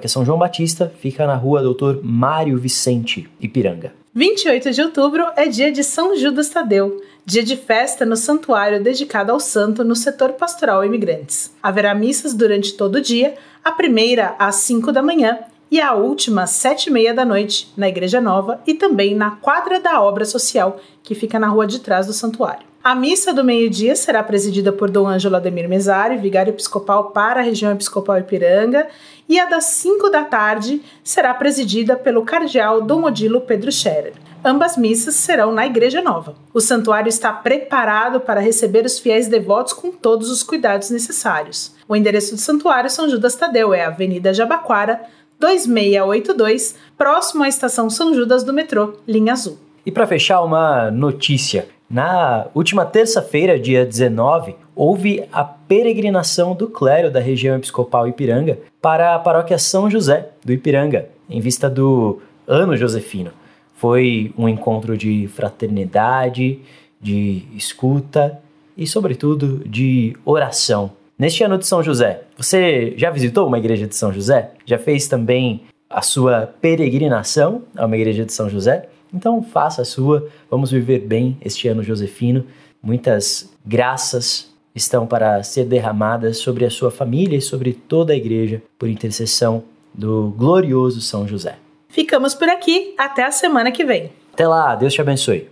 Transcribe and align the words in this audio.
que 0.00 0.08
São 0.08 0.24
João 0.24 0.38
Batista 0.38 0.92
fica 1.00 1.26
na 1.26 1.34
rua 1.36 1.62
Doutor 1.62 2.00
Mário 2.02 2.58
Vicente, 2.58 3.28
Ipiranga. 3.40 3.92
28 4.14 4.72
de 4.72 4.82
outubro 4.82 5.24
é 5.36 5.46
dia 5.46 5.70
de 5.70 5.84
São 5.84 6.16
Judas 6.16 6.48
Tadeu, 6.50 7.00
dia 7.24 7.44
de 7.44 7.56
festa 7.56 8.04
no 8.04 8.16
santuário 8.16 8.82
dedicado 8.82 9.30
ao 9.30 9.38
santo 9.38 9.84
no 9.84 9.94
setor 9.94 10.32
pastoral 10.32 10.84
imigrantes. 10.84 11.52
Haverá 11.62 11.94
missas 11.94 12.34
durante 12.34 12.72
todo 12.74 12.96
o 12.96 13.00
dia, 13.00 13.34
a 13.62 13.70
primeira 13.70 14.34
às 14.40 14.56
5 14.56 14.90
da 14.92 15.02
manhã 15.02 15.38
e 15.72 15.80
a 15.80 15.94
última, 15.94 16.46
sete 16.46 16.88
e 16.88 16.90
meia 16.92 17.14
da 17.14 17.24
noite, 17.24 17.72
na 17.74 17.88
Igreja 17.88 18.20
Nova 18.20 18.60
e 18.66 18.74
também 18.74 19.14
na 19.14 19.30
quadra 19.30 19.80
da 19.80 20.02
obra 20.02 20.26
social, 20.26 20.78
que 21.02 21.14
fica 21.14 21.38
na 21.38 21.48
rua 21.48 21.66
de 21.66 21.78
trás 21.80 22.06
do 22.06 22.12
santuário. 22.12 22.66
A 22.84 22.94
missa 22.94 23.32
do 23.32 23.42
meio-dia 23.42 23.96
será 23.96 24.22
presidida 24.22 24.70
por 24.70 24.90
Dom 24.90 25.06
Ângelo 25.06 25.36
Ademir 25.36 25.70
Mesari, 25.70 26.18
vigário 26.18 26.50
episcopal 26.50 27.04
para 27.12 27.40
a 27.40 27.42
região 27.42 27.72
episcopal 27.72 28.18
Ipiranga, 28.18 28.86
e 29.26 29.40
a 29.40 29.46
das 29.46 29.64
5 29.66 30.10
da 30.10 30.24
tarde 30.24 30.82
será 31.02 31.32
presidida 31.32 31.96
pelo 31.96 32.20
cardeal 32.22 32.82
Dom 32.82 33.04
Odilo 33.04 33.40
Pedro 33.40 33.72
Scherer. 33.72 34.12
Ambas 34.44 34.76
missas 34.76 35.14
serão 35.14 35.52
na 35.52 35.64
Igreja 35.64 36.02
Nova. 36.02 36.34
O 36.52 36.60
santuário 36.60 37.08
está 37.08 37.32
preparado 37.32 38.20
para 38.20 38.40
receber 38.42 38.84
os 38.84 38.98
fiéis 38.98 39.26
devotos 39.26 39.72
com 39.72 39.90
todos 39.90 40.28
os 40.30 40.42
cuidados 40.42 40.90
necessários. 40.90 41.72
O 41.88 41.96
endereço 41.96 42.34
do 42.34 42.40
santuário 42.40 42.90
São 42.90 43.08
Judas 43.08 43.36
Tadeu 43.36 43.72
é 43.72 43.86
Avenida 43.86 44.34
Jabaquara, 44.34 45.00
2682, 45.42 46.76
próximo 46.96 47.42
à 47.42 47.48
estação 47.48 47.90
São 47.90 48.14
Judas 48.14 48.44
do 48.44 48.52
metrô, 48.52 48.94
linha 49.08 49.32
azul. 49.32 49.58
E 49.84 49.90
para 49.90 50.06
fechar, 50.06 50.40
uma 50.42 50.88
notícia. 50.88 51.66
Na 51.90 52.46
última 52.54 52.86
terça-feira, 52.86 53.58
dia 53.58 53.84
19, 53.84 54.54
houve 54.76 55.24
a 55.32 55.42
peregrinação 55.42 56.54
do 56.54 56.68
clero 56.68 57.10
da 57.10 57.18
região 57.18 57.56
episcopal 57.56 58.06
Ipiranga 58.06 58.60
para 58.80 59.16
a 59.16 59.18
paróquia 59.18 59.58
São 59.58 59.90
José 59.90 60.28
do 60.44 60.52
Ipiranga, 60.52 61.08
em 61.28 61.40
vista 61.40 61.68
do 61.68 62.20
Ano 62.46 62.76
Josefino. 62.76 63.32
Foi 63.74 64.32
um 64.38 64.48
encontro 64.48 64.96
de 64.96 65.26
fraternidade, 65.34 66.60
de 67.00 67.42
escuta 67.52 68.38
e, 68.76 68.86
sobretudo, 68.86 69.60
de 69.66 70.16
oração 70.24 70.92
Neste 71.22 71.44
ano 71.44 71.56
de 71.56 71.64
São 71.64 71.84
José, 71.84 72.22
você 72.36 72.94
já 72.96 73.08
visitou 73.08 73.46
uma 73.46 73.56
igreja 73.56 73.86
de 73.86 73.94
São 73.94 74.12
José? 74.12 74.50
Já 74.66 74.76
fez 74.76 75.06
também 75.06 75.62
a 75.88 76.02
sua 76.02 76.52
peregrinação 76.60 77.62
a 77.76 77.86
uma 77.86 77.94
igreja 77.96 78.24
de 78.24 78.32
São 78.32 78.50
José? 78.50 78.88
Então 79.14 79.40
faça 79.40 79.82
a 79.82 79.84
sua, 79.84 80.28
vamos 80.50 80.72
viver 80.72 80.98
bem 80.98 81.38
este 81.40 81.68
ano 81.68 81.80
josefino. 81.80 82.44
Muitas 82.82 83.54
graças 83.64 84.52
estão 84.74 85.06
para 85.06 85.40
ser 85.44 85.64
derramadas 85.66 86.38
sobre 86.38 86.64
a 86.64 86.70
sua 86.70 86.90
família 86.90 87.36
e 87.36 87.40
sobre 87.40 87.72
toda 87.72 88.12
a 88.12 88.16
igreja 88.16 88.60
por 88.76 88.88
intercessão 88.88 89.62
do 89.94 90.34
glorioso 90.36 91.00
São 91.00 91.28
José. 91.28 91.54
Ficamos 91.88 92.34
por 92.34 92.48
aqui, 92.48 92.96
até 92.98 93.22
a 93.24 93.30
semana 93.30 93.70
que 93.70 93.84
vem. 93.84 94.10
Até 94.32 94.48
lá, 94.48 94.74
Deus 94.74 94.92
te 94.92 95.00
abençoe. 95.00 95.48